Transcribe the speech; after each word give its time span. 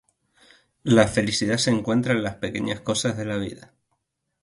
La 0.81 1.07
felicidad 1.07 1.57
se 1.57 1.69
encuentra 1.69 2.13
en 2.13 2.23
las 2.23 2.37
pequeñas 2.37 2.79
cosas 2.81 3.15
de 3.17 3.25
la 3.25 3.37
vida. 3.37 3.71